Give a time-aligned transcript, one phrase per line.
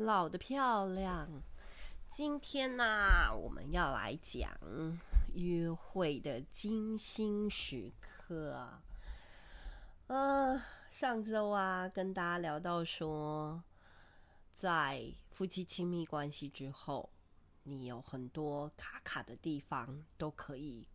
[0.00, 1.28] 老的漂亮。
[2.10, 2.84] 今天呢、
[3.36, 4.50] 我们要来讲
[5.34, 8.66] 约会的精心时刻。
[10.06, 10.60] 呃，
[10.90, 13.62] 上周啊，跟大家聊到说，
[14.54, 17.10] 在夫妻亲密关系之后，
[17.62, 20.88] 你有很多卡卡的地方都可以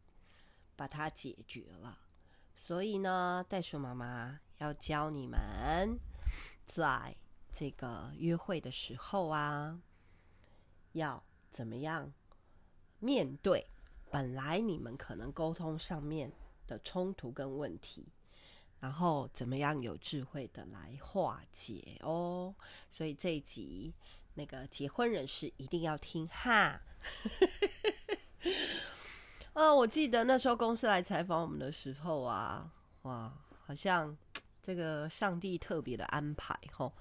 [0.75, 1.99] 把它解决了。
[2.55, 5.99] 所以呢，袋鼠妈妈要教你们，
[6.65, 7.15] 在
[7.57, 9.79] 这个约会的时候啊，
[10.91, 11.23] 要
[11.54, 12.11] 怎么样
[13.00, 13.65] 面对
[14.11, 16.29] 本来你们可能沟通上面
[16.68, 18.05] 的冲突跟问题，
[18.82, 22.54] 然后怎么样有智慧的来化解哦。
[22.89, 23.93] 所以这一集
[24.33, 26.82] 那个结婚人士一定要听哈。
[29.54, 32.69] 哦，我记得那时候公司来采访我们的时候啊，
[33.03, 33.33] 哇，
[33.66, 34.17] 好像
[34.66, 36.92] 这个上帝特别的安排吼，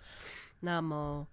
[0.60, 1.26] 那么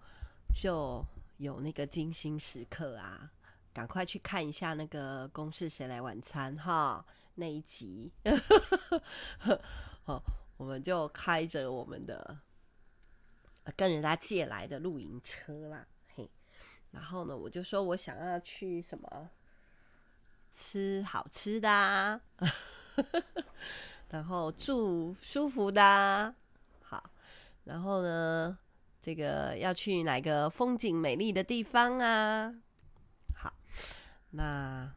[0.54, 1.04] 就
[1.36, 3.30] 有那个精心时刻啊，
[3.74, 8.10] 赶快去看一下那个《公视谁来晚餐》哈那一集，
[10.06, 10.22] 哦，
[10.56, 12.38] 我们就开着我们的
[13.76, 16.30] 跟人家借来的露营车啦，嘿，
[16.92, 19.28] 然后呢，我就说我想要去什么。
[20.54, 22.20] 吃好吃的啊，
[24.12, 26.34] 然后住舒服的，
[26.82, 27.02] 好，
[27.64, 28.58] 然后呢，
[29.00, 32.54] 这个要去哪个风景美丽的地方啊？
[33.34, 33.54] 好，
[34.32, 34.92] 那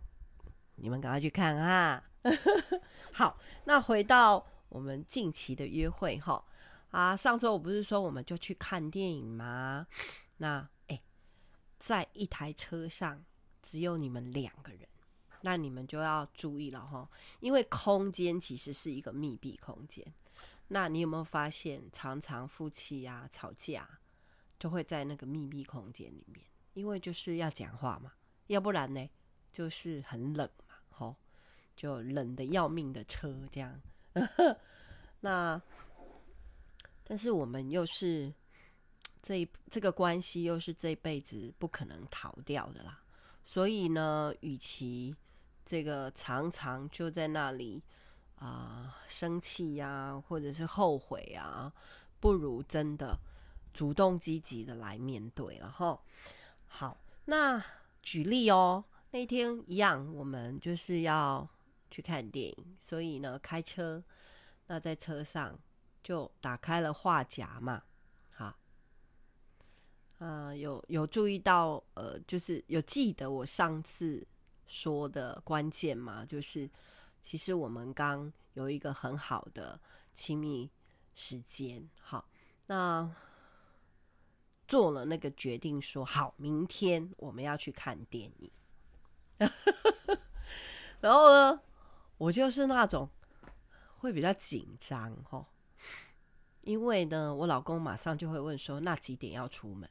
[0.75, 2.03] 你们赶快去看啊！
[3.13, 6.43] 好，那回到我们近期的约会哈
[6.91, 9.87] 啊，上周我不是说我们就去看电影吗？
[10.39, 11.01] 那哎，
[11.79, 13.23] 在一台车上
[13.63, 14.81] 只有你们两个人。
[15.45, 17.07] 那你们就要注意了哈，
[17.39, 20.03] 因为空间其实是一个密闭空间。
[20.69, 23.87] 那你有没有发现，常常夫妻呀、啊、吵架，
[24.57, 28.11] 就会在那个密闭空间里面，因为就是要讲话嘛，
[28.47, 29.07] 要不然呢，
[29.51, 31.15] 就是很冷嘛，吼，
[31.75, 33.79] 就冷得要命的车这样。
[35.21, 35.61] 那
[37.03, 38.33] 但是我们又是
[39.21, 43.03] 这一这个关系，又是这辈子不可能逃掉的啦。
[43.43, 45.15] 所以呢，与其
[45.65, 47.81] 这个常常就在那里
[48.35, 51.73] 啊、生气呀、或者是后悔啊，
[52.19, 53.17] 不如真的
[53.73, 55.99] 主动积极的来面对了哈。
[56.67, 57.63] 好，那
[58.03, 61.49] 举例哦，那天一样，我们就是要
[61.89, 64.03] 去看电影，所以呢，开车，
[64.67, 65.57] 那在车上
[66.03, 67.81] 就打开了话夹嘛，
[68.35, 68.57] 好，啊、
[70.19, 74.27] 呃，有有注意到，呃，就是有记得我上次。
[74.67, 76.69] 说的关键嘛，就是
[77.21, 79.79] 其实我们刚有一个很好的
[80.13, 80.69] 亲密
[81.13, 82.27] 时间，好，
[82.67, 83.09] 那
[84.67, 88.51] 做了那个决定说，好，明天我们要去看电影。
[91.01, 91.61] 然后呢，
[92.17, 93.09] 我就是那种
[93.97, 95.45] 会比较紧张哈，
[96.61, 99.89] 因为呢，我老公马上就会问说，那几点要出门？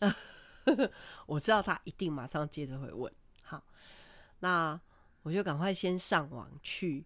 [1.26, 3.12] 我知道他一定马上接着会问。
[4.40, 4.80] 那
[5.22, 7.04] 我就赶快先上网去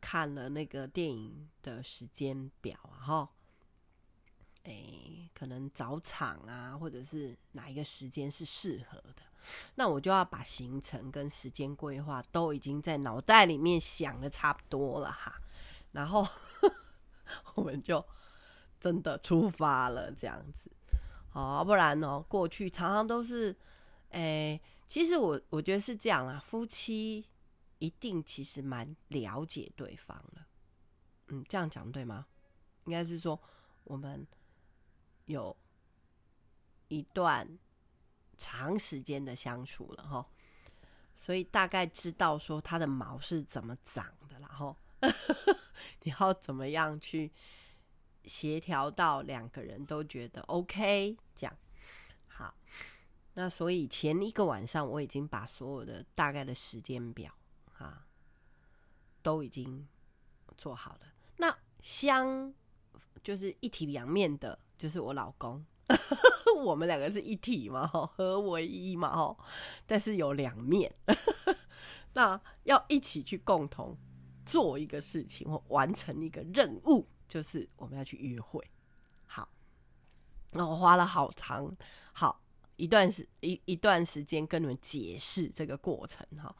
[0.00, 3.30] 看了那个电影的时间表啊，哈，
[4.62, 9.22] 哎，可能早场啊，或者是哪一个时间是适合的，
[9.74, 15.40] 那我就要把行程跟时间规划都已经在脑袋里面想的差不多了哈，
[15.92, 16.26] 然后
[17.56, 18.02] 我们就
[18.78, 20.70] 真的出发了，这样子，
[21.30, 23.54] 好，不然呢，过去常常都是，
[24.10, 24.58] 哎。
[24.90, 27.24] 其实我我觉得是这样啦，夫妻
[27.78, 30.44] 一定其实蛮了解对方的，
[31.28, 32.26] 嗯，这样讲对吗？
[32.86, 33.40] 应该是说
[33.84, 34.26] 我们
[35.26, 35.56] 有
[36.88, 37.56] 一段
[38.36, 40.28] 长时间的相处了哈，
[41.16, 44.76] 所以大概知道说他的毛是怎么长的，然 后
[46.02, 47.30] 你要怎么样去
[48.24, 51.56] 协调到两个人都觉得 OK，这样
[52.26, 52.52] 好。
[53.42, 57.32] 那所以前一个晚上我已经把所有的大概的时间表
[57.78, 58.06] 啊
[59.22, 59.88] 都已经
[60.58, 61.00] 做好了。
[61.38, 62.52] 那相
[63.22, 65.64] 就是一体两面的，就是我老公，
[66.62, 69.34] 我们两个是一体嘛，合为一嘛，哈。
[69.86, 70.94] 但是有两面，
[72.12, 73.96] 那要一起去共同
[74.44, 78.62] 做一个事情或完成一个任务，就是我们要去约会。
[79.24, 79.48] 好，
[80.50, 81.74] 那我花了好长。
[82.80, 86.56] 一段时一一段时间跟你们解释这个过程哈，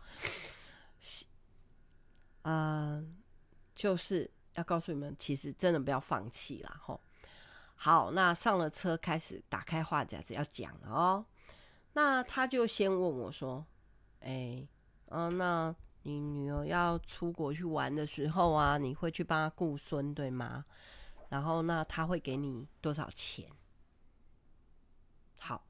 [2.42, 3.16] 嗯、
[3.74, 7.00] 就是要告诉你们，其实真的不要放弃啦哈。
[7.74, 11.24] 好，那上了车，开始打开话匣子要讲了哦。
[11.94, 13.64] 那他就先问我说
[14.20, 14.68] ：“哎，
[15.06, 20.66] 嗯、那你女儿要出国去玩的时候啊，你会去帮她顾孙，对吗？
[21.30, 23.48] 然后那他会给你多少钱？”
[25.40, 25.64] 好，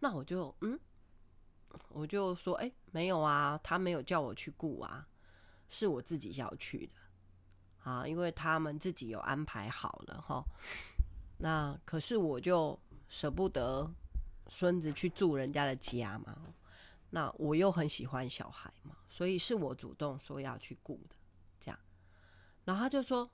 [0.00, 0.78] 那我就嗯，
[1.90, 5.06] 我就说：“哎，没有啊，他没有叫我去雇啊，
[5.68, 6.94] 是我自己要去的
[7.84, 10.42] 啊，因为他们自己有安排好了哈。”
[11.38, 13.90] 那可是我就舍不得
[14.48, 16.54] 孙子去住人家的家嘛，
[17.10, 21.16] 那我又很喜欢小孩嘛，所以是我主动说要去雇的，
[21.58, 21.78] 这样。
[22.64, 23.30] 然后他就说：“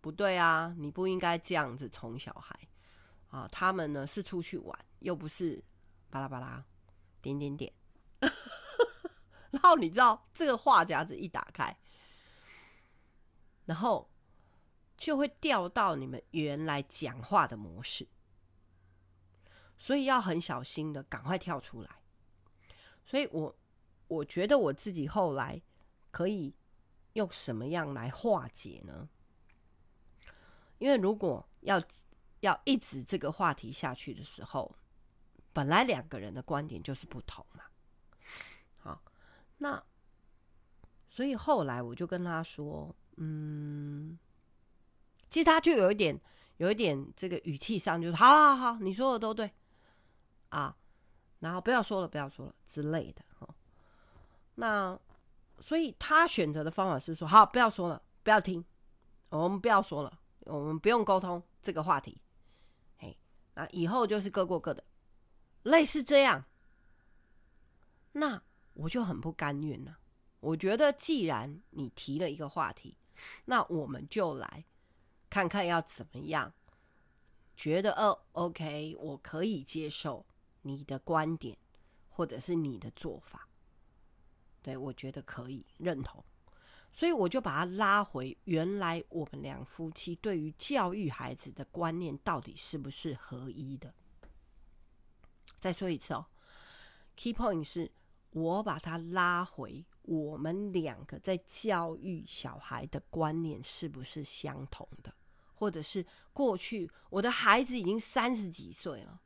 [0.00, 2.58] 不对啊，你不应该这样子宠小孩
[3.30, 5.62] 啊，他们呢是出去玩，又不是
[6.10, 6.64] 巴拉巴拉
[7.20, 7.72] 点点点。
[9.50, 11.76] ”然后你知道这个话夹子一打开，
[13.66, 14.08] 然后。
[15.00, 18.08] 就会掉到你们原来讲话的模式，
[19.78, 22.02] 所以要很小心的赶快跳出来。
[23.04, 23.56] 所以我
[24.08, 25.62] 我觉得我自己后来
[26.10, 26.52] 可以
[27.12, 29.08] 用什么样来化解呢？
[30.78, 31.80] 因为如果要
[32.40, 34.74] 要一直这个话题下去的时候，
[35.58, 37.64] 本来两个人的观点就是不同嘛。
[38.78, 39.02] 好，
[39.56, 39.82] 那
[41.08, 44.16] 所以后来我就跟他说，嗯。
[45.28, 46.16] 其实他就有一点，
[46.58, 49.52] 有一点这个语气上就是，好好好，你说的都对
[50.50, 50.76] 啊，
[51.40, 53.52] 然后不要说了，不要说了之类的哦。
[54.54, 54.96] 那
[55.58, 58.64] 所以他选择的方法是说，好，不要说了，不要听，
[59.30, 62.22] 我们不要说了，我们不用沟通这个话题。
[62.98, 63.18] 嘿，
[63.54, 64.84] 那以后就是各过各的，
[65.62, 66.44] 类似这样。
[68.12, 68.42] 那
[68.74, 69.98] 我就很不甘愿了。
[70.40, 72.96] 我觉得既然你提了一个话题，
[73.44, 74.64] 那我们就来。
[75.30, 76.54] 看看要怎么样，
[77.54, 80.24] 觉得哦，OK，我可以接受
[80.62, 81.54] 你的观点，
[82.08, 83.46] 或者是你的做法，
[84.62, 86.24] 对，我觉得可以认同，
[86.90, 93.92] 所以我就把他拉回原来我们两夫妻对于教育孩子的观念到底是不是合一的。
[95.58, 96.26] 再说一次哦
[97.16, 97.90] ，Key point 是
[98.30, 105.14] 我把他拉回我们两个在教育小孩的观念是不是相同的。
[105.54, 109.20] 或者是过去我的孩子已经三十几岁了，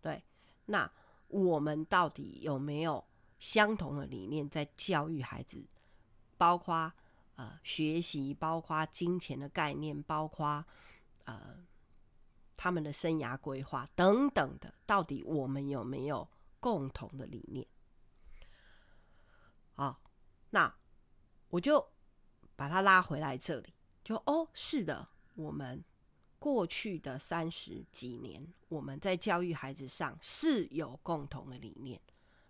[0.00, 0.22] 对，
[0.66, 0.88] 那
[1.26, 3.04] 我们到底有没有
[3.40, 5.66] 相同的理念在教育孩子？
[6.36, 6.92] 包括
[7.34, 10.64] 呃学习，包括金钱的概念，包括
[11.24, 11.56] 呃
[12.58, 16.28] 他们的生涯规划等等的，到底我们有没有
[16.58, 17.64] 共同的理念？
[19.74, 20.02] 好，
[20.50, 20.76] 那
[21.50, 21.92] 我就
[22.56, 23.72] 把他拉回来这里，
[24.02, 25.08] 就哦，是的。
[25.36, 25.84] 我们
[26.40, 32.00] 过去的三十几年，我们在教育孩子上是有共同的理念。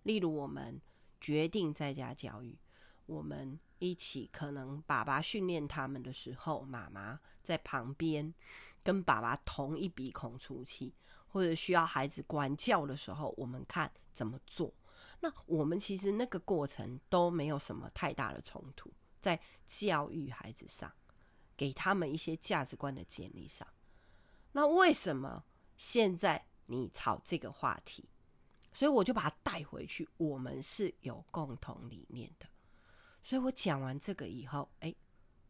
[0.04, 0.80] 例如，我们
[1.20, 2.58] 决定在家教育，
[3.04, 8.32] 我们一起可能爸爸训练他们的时候，妈妈在旁边
[8.82, 10.94] 跟爸爸同一鼻孔出气，
[11.26, 14.72] 或者需要孩子管教的时候，我们看怎么做。
[15.20, 20.92] 那我们其实那个过程都没有什么太大的冲突，在教育孩子上。
[21.56, 23.66] 给他们一些价值观的建立上，
[24.52, 25.42] 那为什么
[25.76, 28.08] 现在你吵这个话题？
[28.72, 30.08] 所以我就把它带回去。
[30.18, 32.46] 我们是有共同理念的，
[33.28, 34.94] 所以我讲完这个以后，哎，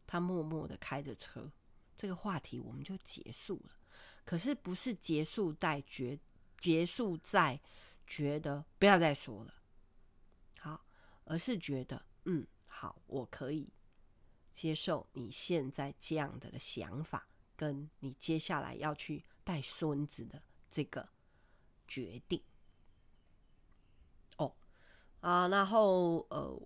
[0.05, 1.49] 他默默的开着车，
[1.95, 3.77] 这个话题我们就结束了。
[4.25, 6.19] 可是不是结束在觉，
[6.59, 7.57] 结束在
[8.05, 9.53] 觉得不要再说了，
[10.59, 10.85] 好，
[11.23, 13.71] 而是觉得嗯，好，我可以。
[14.49, 21.07] 接受你现在这样的想法，跟你接下来要去带孙子的这个
[21.87, 22.43] 决定。
[24.35, 24.53] 哦，
[25.21, 26.61] 啊，然后呃，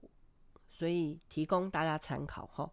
[0.74, 2.70] 所以提供大家参考哈。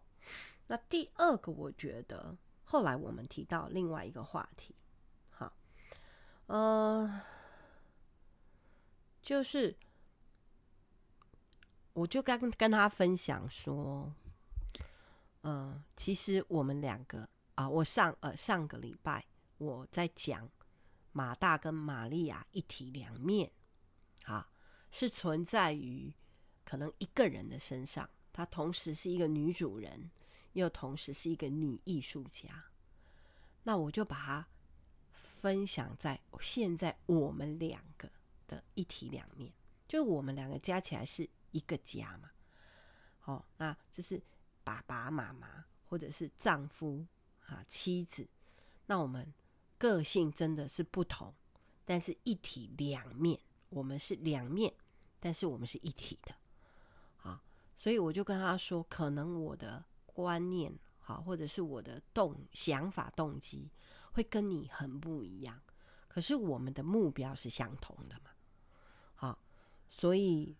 [0.65, 4.75] 那第二个，我觉得后来我们提到另外一个话题，
[5.29, 5.53] 好，
[6.47, 7.21] 呃，
[9.21, 9.77] 就是
[11.93, 14.11] 我就跟跟他分享说。
[15.43, 19.23] 嗯、呃，其实我们两个啊、我上呃上个礼拜
[19.57, 20.49] 我在讲
[21.11, 23.51] 马大跟玛利亚一体两面，
[24.25, 24.49] 啊，
[24.91, 26.13] 是存在于
[26.71, 30.09] 可能一个人的身上，她同时是一个女主人，
[30.53, 32.63] 又同时是一个女艺术家。
[33.63, 34.47] 那我就把它
[35.11, 38.09] 分享在现在我们两个
[38.47, 39.51] 的一体两面，
[39.85, 42.31] 就我们两个加起来是一个家嘛。
[43.19, 44.21] 好、哦，那就是。
[44.63, 47.03] 爸爸妈妈，或者是丈夫
[47.47, 48.27] 啊、妻子，
[48.85, 49.33] 那我们
[49.75, 51.33] 个性真的是不同，
[51.83, 54.71] 但是一体两面，我们是两面，
[55.19, 56.35] 但是我们是一体的，
[57.81, 63.71] 所以我就跟他说，可能我的观念，好，或者是我的动想法动机
[64.11, 65.59] 会跟你很不一样，
[66.07, 68.29] 可是我们的目标是相同的嘛，
[69.15, 69.39] 好，
[69.89, 70.55] 所以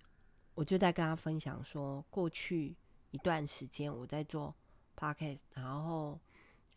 [0.56, 2.76] 我就在跟他分享说，过去
[3.12, 4.56] 一段时间我在做
[4.98, 6.20] podcast，然后。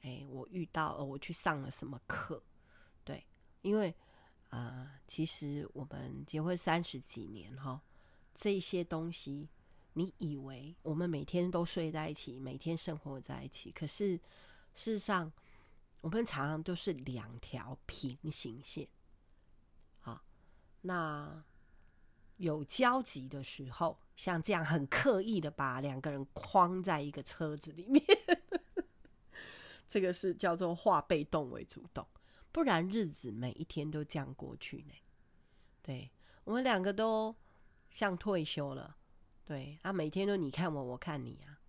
[0.02, 2.42] 哎，我遇到，我去上了什么课？
[3.04, 3.26] 对，
[3.62, 3.88] 因为
[4.50, 7.80] 啊、呃，其实我们结婚三十几年哈，
[8.34, 9.48] 这些东西，
[9.94, 14.16] 你以为我们每天都睡在一起，每天生活在一起，可是
[14.74, 15.32] 事实上，
[16.02, 18.86] 我们常常都是两条平行线。
[20.00, 20.22] 好，
[20.82, 21.44] 那
[22.38, 28.04] 有交集的时候，像这样很刻意的把两个人框在一个车子里面。
[29.88, 32.04] 这个是叫做化被动为主动，
[32.50, 34.94] 不然日子每一天都这样过去呢。
[35.82, 36.10] 对，
[36.42, 37.32] 我们两个都
[37.90, 38.96] 像退休了，
[39.44, 41.60] 对，啊，每天都你看我，我看你啊，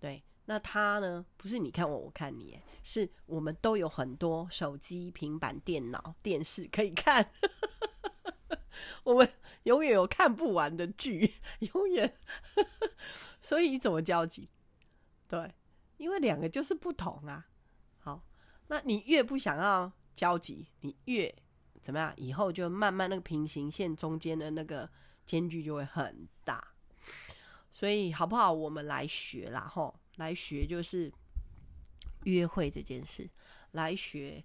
[0.00, 1.24] 对，那他呢？
[1.36, 7.30] 不是你看我，我看你，是我们都有很多手机、平板电脑、电视可以看，
[9.04, 12.18] 我们永远有看不完的剧，永远，
[13.40, 14.50] 所以怎么交集？
[15.28, 15.54] 对，
[15.98, 17.46] 因为两个就是不同啊。
[17.98, 18.26] 好
[18.66, 21.32] 那你越不想要交集，你越
[21.80, 22.12] 怎么样？
[22.16, 24.90] 以后就慢慢那个平行线中间的那个
[25.24, 26.71] 间距就会很大。
[27.72, 28.52] 所以好不好？
[28.52, 31.12] 我们来学啦，吼，来学就是
[32.24, 33.28] 约会这件事，
[33.72, 34.44] 来学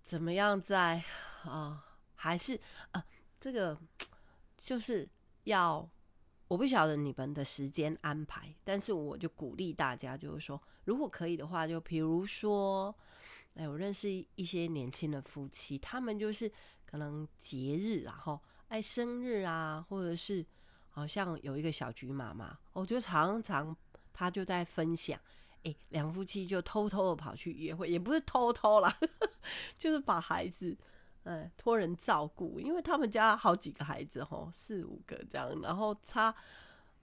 [0.00, 1.02] 怎么样在
[1.44, 1.84] 啊、
[2.14, 2.54] 还是
[2.92, 3.04] 啊、呃，
[3.38, 3.78] 这个
[4.56, 5.06] 就是
[5.44, 5.86] 要
[6.48, 12.94] 我不晓得你们的时间安排，但是我就鼓励大家，就是说，如果可以的话，就比如说。
[13.54, 16.50] 哎，我认识一些年轻的夫妻，他们就是
[16.86, 20.46] 可能节日然后哎生日啊，或者是
[20.90, 23.74] 好像有一个小菊妈妈，我觉得常常
[24.12, 25.18] 她就在分享，
[25.62, 28.94] 哎，两夫妻就偷偷的跑去约会，也不是偷偷啦，
[29.78, 30.76] 就是把孩子
[31.22, 36.34] 嗯托人照顾，因为他们家好几个孩子吼，四五个这样，然后他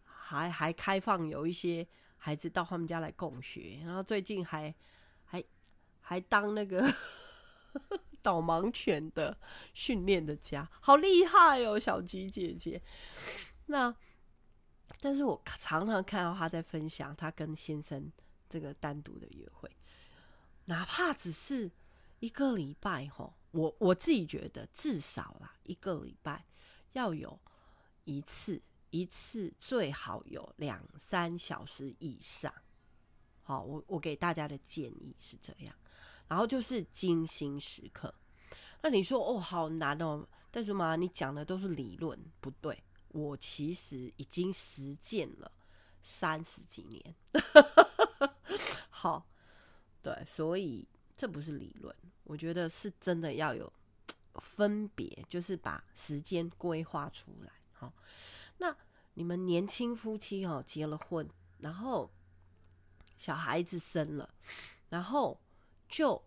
[0.03, 4.73] 还还开放有一些孩子到他们家来共学，然后最近还。
[6.09, 6.81] 还当那个
[8.23, 9.37] 导盲犬的
[9.73, 12.81] 训练的家，好厉害哦，小菊姐姐。
[13.67, 13.95] 那，
[14.99, 18.11] 但是我常常看到他在分享他跟先生
[18.49, 19.69] 这个单独的约会，
[20.65, 21.69] 哪怕只是
[22.19, 26.43] 一个礼拜吼，我我自己觉得至少啦一个礼拜
[26.93, 27.39] 要有
[28.05, 32.53] 一次，一次最好有两三小时以上。
[33.43, 35.75] 好，我我给大家的建议是这样。
[36.27, 38.13] 然后就是精心时刻，
[38.81, 45.51] 那你说哦，好难哦，但是嘛，你讲的都是理论，不对，我其实已经实践了
[46.01, 47.15] 三十几年。
[48.89, 49.25] 好，
[50.01, 53.71] 对，所以这不是理论，我觉得是真的要有
[54.35, 57.51] 分别，就是把时间规划出来。
[57.73, 57.93] 好，
[58.57, 58.75] 那
[59.13, 61.27] 你们年轻夫妻哦，结了婚，
[61.59, 62.11] 然后
[63.17, 64.29] 小孩子生了，
[64.89, 65.39] 然后。
[65.89, 66.21] 就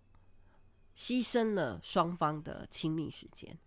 [0.97, 3.59] 牺牲了双方的亲密时间，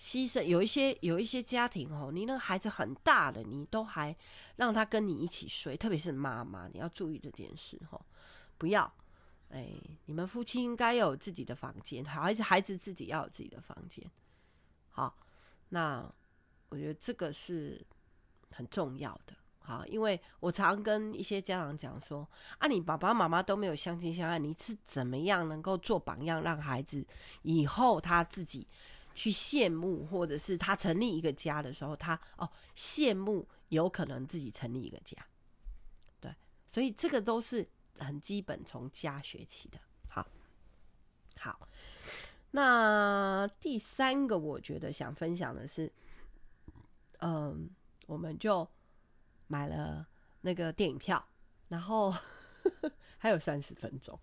[0.00, 4.16] 牺牲有一些有一些家庭哦，你那个孩子很大了，你都还
[4.56, 8.00] 让他跟你一起睡，特别是妈妈，你要注意这件事哦，
[8.56, 8.90] 不要，
[9.50, 9.74] 哎，
[10.06, 14.10] 你们夫妻应该要有自己的房间，孩子孩子自己要有自己的房间，
[14.88, 15.14] 好，
[15.68, 16.10] 那
[16.70, 17.84] 我觉得这个是
[18.52, 19.34] 很重要的。
[19.58, 22.26] 好，因为我常跟一些家长讲说，
[22.56, 27.06] 啊，你爸爸妈妈都没有相亲相爱，你是怎么样能够做榜样，让孩子
[27.42, 28.66] 以后他自己
[29.20, 35.16] 去羡慕，或者是他成立一个家的时候，他哦羡慕有可能自己成立一个家，
[36.20, 36.34] 对，
[36.66, 39.78] 所以这个都是很基本从家学起的。
[40.08, 40.26] 好，
[41.36, 41.68] 好，
[42.50, 45.92] 那第三个我觉得想分享的是，
[47.18, 47.68] 嗯，
[48.06, 48.66] 我们就。
[49.52, 50.06] 买了
[50.42, 51.26] 那个电影票，
[51.66, 52.14] 然后
[53.18, 54.16] 还有三十分钟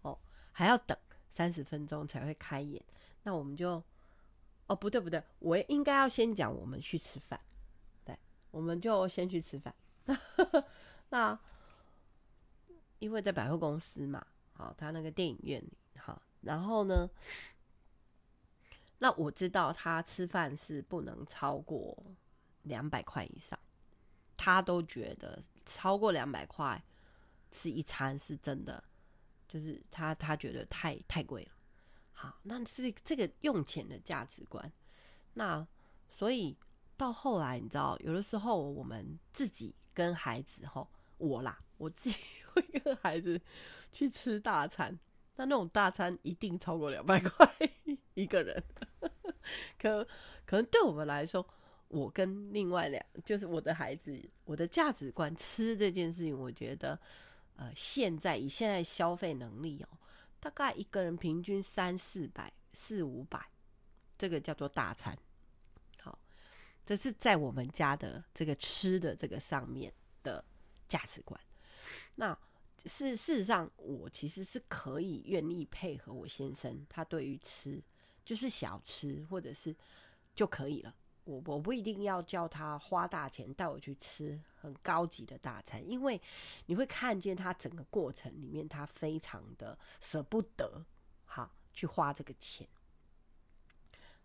[0.00, 0.18] 哦，
[0.50, 0.96] 还要等
[1.28, 2.82] 三十分钟才会开演。
[3.24, 3.82] 那我们就
[4.66, 7.38] 哦，不对不对，我应该要先讲我们去吃饭，
[8.04, 8.16] 对，
[8.50, 9.74] 我们就先去吃饭。
[11.10, 11.38] 那
[13.00, 17.10] 因为在百货公司嘛，好，他那个电影院里，好，然后呢，
[18.98, 21.96] 那我知道他吃饭是不能超过
[22.62, 23.58] 两百块以上。
[24.36, 26.82] 他都觉得超过两百块
[27.50, 28.82] 吃一餐是真的，
[29.46, 31.53] 就是他他觉得太太贵了。
[32.24, 34.72] 好，那是这个用钱的价值观。
[35.34, 35.66] 那
[36.08, 36.56] 所以
[36.96, 40.88] 到后来，你知道，有的时候我们自己跟孩子吼，
[41.18, 42.18] 我啦，我自己
[42.54, 43.38] 会跟孩子
[43.92, 44.98] 去吃大餐，
[45.34, 47.46] 但那种大餐一定超过两百块
[48.14, 48.62] 一个人。
[49.78, 50.02] 可
[50.46, 51.46] 可能对我们来说，
[51.88, 56.98] 我跟另外两，就是我的孩子，我的价值观，吃这件事情，我觉得，
[57.56, 59.98] 呃，现在以现在消费能力哦，
[60.44, 63.48] 大概一个人平均三四百、四五百，
[64.18, 65.16] 这个叫做大餐。
[65.98, 66.18] 好，
[66.84, 69.90] 这是在我们家的这个吃的这个上面
[70.22, 70.44] 的
[70.86, 71.40] 价值观。
[72.14, 72.38] 那
[72.84, 77.82] 是事实上，我其实是可以愿意配合我先生，他对于吃。
[78.22, 79.74] 就是小吃或者是
[80.34, 86.20] 就可以了，我我不一定要叫他花大钱带我去吃很高级的大餐，因为
[86.66, 90.84] 你会看见他整个过程里面，他非常的舍不得，
[91.24, 92.68] 好去花这个钱。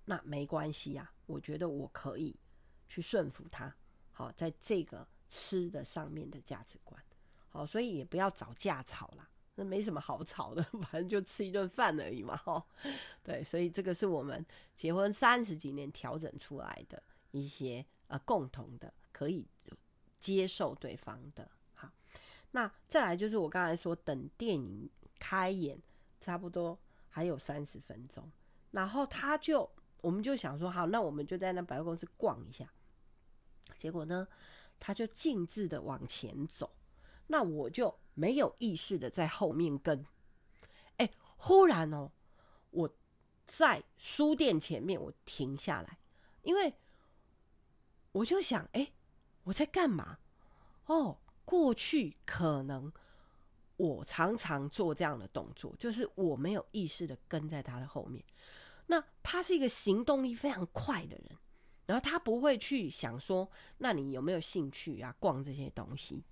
[0.06, 2.36] 那没关系呀，我觉得我可以
[2.88, 3.74] 去顺服他，
[4.12, 7.02] 好在这个吃的上面的价值观，
[7.48, 9.30] 好，所以也不要找架吵啦。
[9.60, 12.66] 那没什么好吵的， 反正就吃一顿饭而已嘛，哈。
[13.22, 19.46] 对，所以这个是我们结婚三十几年调整出来的一些呃共同的可以
[20.18, 21.46] 接受对方的。
[21.74, 21.92] 好，
[22.52, 24.90] 那再来就是我刚才说，等电影
[25.20, 25.78] 开演
[26.22, 28.32] 差不多还有三十分钟，
[28.72, 32.72] 然后他就我们就想说，好，那我们就在那百货公司逛一下。
[33.78, 34.26] 结果呢，
[34.80, 36.72] 他就径自的往前走。
[37.32, 40.06] 那我就没有意识的在后面跟，
[40.98, 42.12] 哎，忽然哦，
[42.72, 42.90] 我
[43.46, 45.98] 在书店前面，我停下来，
[46.42, 46.74] 因为
[48.12, 48.92] 我就想，哎，
[49.44, 50.20] 我在干嘛？
[50.86, 52.92] 哦，过去可能
[53.78, 58.24] 我常常做这样的动作，就是我没有意识的跟在他的后面。
[58.88, 61.38] 那他是一个行动力非常快的人，
[61.86, 65.16] 然后他不会去想说，那你有没有兴趣啊？
[65.20, 66.24] 逛这些东西。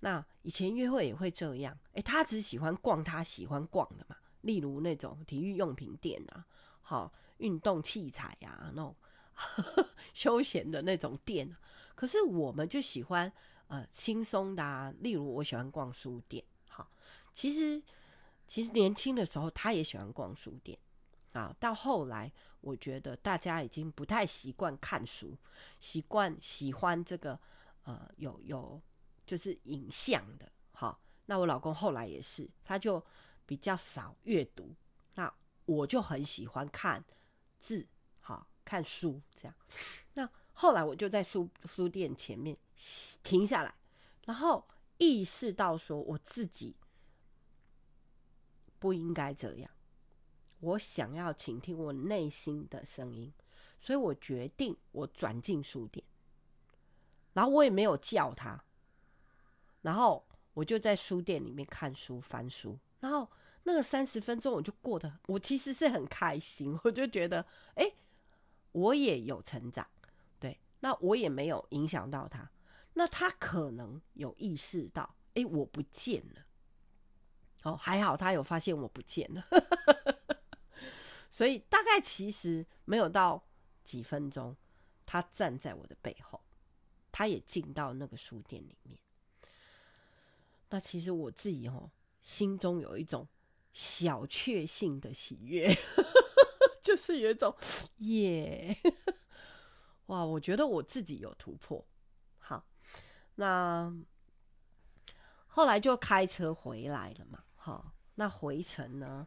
[0.00, 6.46] 那以前约会也会这样，诶，他只喜欢逛他喜欢逛的嘛，例如那种体育用品店啊，
[6.80, 8.94] 好，运动器材啊，那种
[9.34, 11.56] 呵 休闲的那种店。
[11.94, 13.32] 可是我们就喜欢
[13.66, 16.44] 呃轻松的啊，例如我喜欢逛书店。
[16.68, 16.88] 好，
[17.34, 17.82] 其实
[18.46, 20.78] 其实年轻的时候他也喜欢逛书店
[21.32, 25.36] 啊，到后来我觉得大家已经不太习惯看书，
[25.80, 27.38] 习惯喜欢这个
[27.82, 28.80] 呃有有。
[29.28, 33.04] 就是影像的，好，那我老公后来也是，他就
[33.44, 34.74] 比较少阅读，
[35.16, 35.30] 那
[35.66, 37.04] 我就很喜欢看
[37.60, 37.86] 字，
[38.20, 39.54] 好，看书这样。
[40.14, 42.56] 那后来我就在书书店前面
[43.22, 43.74] 停下来，
[44.24, 46.74] 然后意识到说我自己
[48.78, 49.70] 不应该这样，
[50.60, 53.30] 我想要倾听我内心的声音，
[53.78, 56.02] 所以我决定我转进书店，
[57.34, 58.64] 然后我也没有叫他。
[59.82, 63.30] 然后我就在书店里面看书、翻书，然后
[63.62, 67.92] 那个三十分钟我就过得，我其实是很开心，我就觉得，哎，
[68.72, 69.86] 我也有成长，
[70.40, 72.50] 对，那我也没有影响到他，
[72.94, 76.46] 那他可能有意识到，哎，我不见了，
[77.62, 79.44] 哦，还好他有发现我不见了，
[81.30, 83.44] 所以大概其实没有到
[83.84, 84.56] 几分钟，
[85.06, 86.40] 他站在我的背后，
[87.12, 88.98] 他也进到那个书店里面。
[90.70, 93.26] 那其实我自己哦，心中有一种
[93.72, 95.74] 小确幸的喜悦，
[96.82, 97.56] 就是有一种
[97.98, 98.76] 耶，
[100.06, 100.24] 哇！
[100.24, 101.86] 我觉得我自己有突破。
[102.38, 102.66] 好，
[103.36, 103.94] 那
[105.46, 107.44] 后来就开车回来了嘛。
[107.54, 109.26] 好，那回程呢，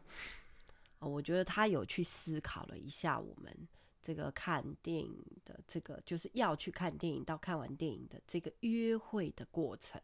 [0.98, 3.68] 我觉得他有去思考了一下我们。
[4.02, 10.02] 这个看电影的这个就是要去看电影到看完电影的这个约会的过程，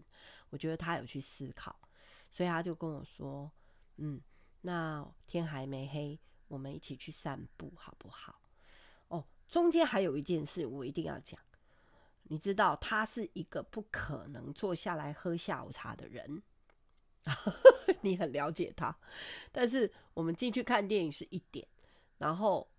[0.51, 1.75] 我觉得他有去思考，
[2.31, 3.51] 所以他就跟我说
[3.99, 4.21] ：“嗯，
[4.61, 8.41] 那天还没黑，我们一起去散步好不好？”
[9.09, 11.41] 哦，中间还有一件事我一定要讲，
[12.23, 16.41] 你知道他是一个不可能坐下来喝下午茶的人，
[18.03, 18.97] 你很了解他，
[19.51, 21.67] 但是我们进去看电影是一点，
[22.19, 22.71] 然后。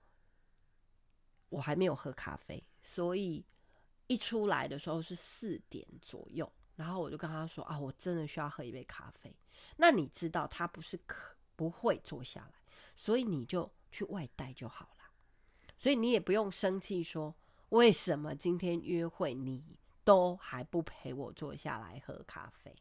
[1.50, 3.44] 我还没有喝咖啡，所以
[4.08, 9.36] 一出来的时候是四点左右，然后我就跟他说啊，我真的需要喝一杯咖啡。
[9.78, 12.62] 那你知道他不是可不会坐下来，
[12.96, 15.12] 所以你就去外带就好了。
[15.78, 17.36] 所以你也不用生气，说
[17.70, 19.64] 为什么今天约会你
[20.04, 22.76] 都还不陪我坐下来喝咖啡？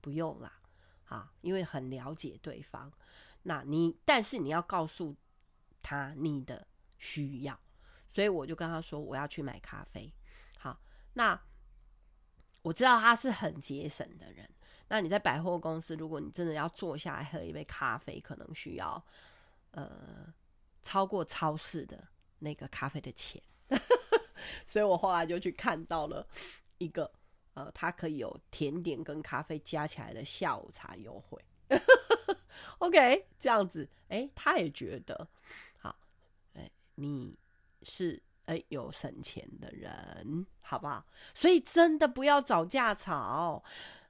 [0.00, 0.60] 不用啦，
[1.06, 2.92] 啊，因为很了解对方。
[3.42, 5.14] 那你但是你要告诉
[5.82, 6.66] 他你的
[6.98, 7.58] 需要，
[8.08, 10.12] 所以我就跟他说我要去买咖啡。
[10.58, 10.80] 好，
[11.12, 11.40] 那
[12.62, 14.48] 我知道他是很节省的人。
[14.88, 19.04] 那你在百货公司，如果你真的要坐下来喝一杯咖啡，可能需要
[19.72, 20.32] 呃
[20.82, 22.02] 超过超市的
[22.38, 23.40] 那个咖啡的钱。
[24.66, 26.26] 所以我后来就去看到了
[26.78, 27.12] 一个
[27.52, 31.38] 呃，它可以有甜点跟咖啡加起来的下午茶优惠。
[32.78, 35.28] OK，这样子，哎、他也觉得
[35.76, 35.94] 好，
[36.54, 37.36] 哎、你
[37.88, 41.04] 是哎、有省钱的人，好不好？
[41.34, 43.62] 所以真的不要找架吵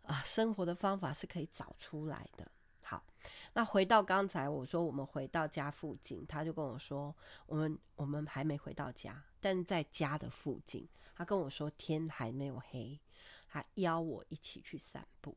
[0.02, 2.50] 啊，生活的方法是可以找出来的。
[2.82, 3.04] 好，
[3.52, 7.14] 那回到刚才我说，我们回到家附近，他就跟我说，
[7.46, 13.00] 我们我们还没回到家，但在家的附近，他跟我说天还没有黑，
[13.48, 15.36] 他邀我一起去散步。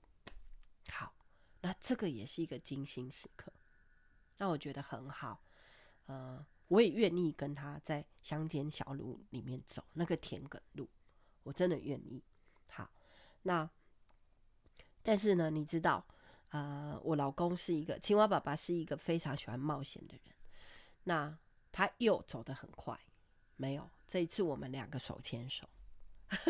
[0.89, 1.13] 好。
[1.63, 3.54] 那这个也是一个精心时刻，
[4.39, 5.43] 那我觉得很好，
[6.08, 10.88] 呃，我也愿意跟他在乡间小路里面走那个田埂路，
[11.43, 12.23] 我真的愿意。
[12.69, 12.89] 好，
[13.41, 13.69] 那
[15.03, 16.01] 但是呢，你知道，
[16.47, 20.34] 呃，我老公是一个青蛙爸爸，是一个非常喜欢冒险的人，
[21.03, 21.38] 那
[21.73, 22.97] 他又走得很快，
[23.57, 25.67] 没有这一次我们两个手牵手，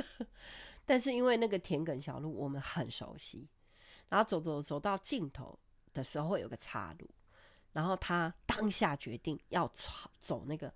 [0.86, 3.49] 但是因为那个田埂小路我们很熟悉。
[4.07, 5.57] 然后走走走到尽头
[5.93, 7.10] 的时候会有个岔路，
[7.73, 10.73] 然后他当下决定要走走那个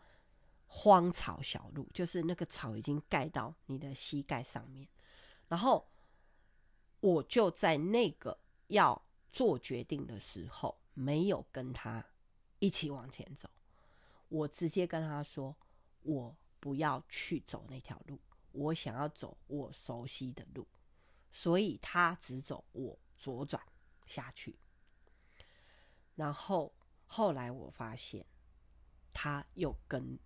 [0.67, 4.87] 荒草小路，就是那个草已经盖到你的膝盖上面。
[5.47, 5.87] 然后
[6.99, 12.03] 我就在那个要做决定的时候，没有跟他
[12.59, 13.49] 一起往前走，
[14.29, 15.55] 我直接跟他说
[16.03, 18.19] ：“我不要去走那条路，
[18.51, 20.67] 我想要走我熟悉的路。”
[21.31, 22.97] 所以他只走我。
[23.17, 23.63] 左转
[24.05, 24.59] 下去，
[26.15, 26.74] 然后
[27.07, 28.25] 后来我发现，
[29.13, 30.19] 他又跟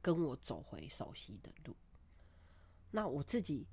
[0.00, 1.76] 跟我走回熟悉的路，
[2.90, 3.66] 那我自己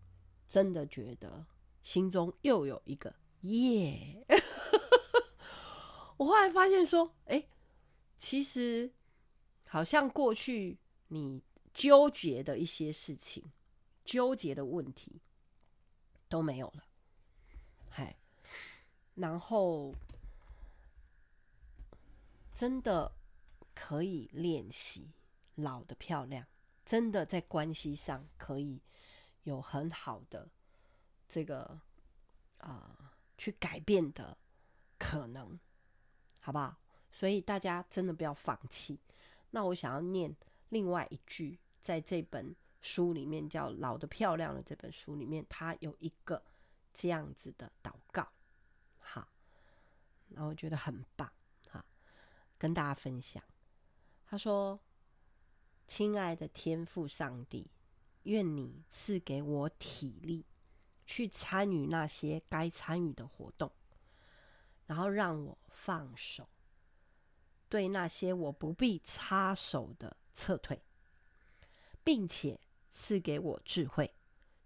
[0.48, 1.46] 真的觉得
[1.84, 4.26] 心中又有一个耶。
[6.18, 7.48] 我后来发现说，哎，
[8.18, 8.94] 其实
[9.66, 11.44] 好像过去你
[11.74, 13.52] 纠结的一些事情、
[14.04, 15.22] 纠结的问题
[16.30, 16.86] 都没有了，
[17.90, 18.18] 嗨。
[19.16, 19.96] 然后，
[22.56, 23.12] 真的
[23.74, 25.12] 可以练习
[25.56, 26.48] 老的漂亮，
[26.86, 28.82] 真的在关系上可以
[29.44, 30.50] 有很好的
[31.28, 31.78] 这个
[32.60, 34.38] 啊、去改变的
[34.98, 35.60] 可能，
[36.40, 36.78] 好不好？
[37.12, 38.98] 所以大家真的不要放弃。
[39.52, 40.34] 那我想要念
[40.70, 46.42] 另外一句，在这本书里面叫《老的漂亮》的这本书里面，它有一个
[46.94, 48.26] 这样子的祷告。
[50.30, 51.32] 然后我觉得很棒，
[52.58, 53.44] 跟大家分享。
[54.26, 54.80] 他说
[55.88, 57.70] ：“亲爱的天父上帝，
[58.24, 60.46] 愿你赐给我体力，
[61.06, 63.72] 去参与那些该参与的活动，
[64.86, 66.50] 然后让我放手，
[67.70, 70.82] 对那些我不必插手的撤退，
[72.04, 72.60] 并且
[72.92, 74.14] 赐给我智慧，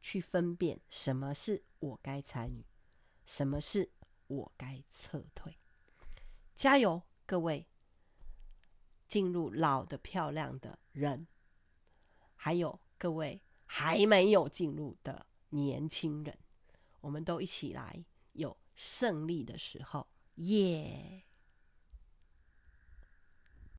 [0.01, 2.65] 去分辨什么是我该参与，
[3.25, 3.91] 什么是。”
[4.29, 5.57] 我该撤退，
[6.55, 7.65] 加油，各位！
[9.09, 11.27] 进入老的漂亮的人，
[12.35, 16.37] 还有各位还没有进入的年轻人，
[17.01, 21.23] 我们都一起来有胜利的时候，耶！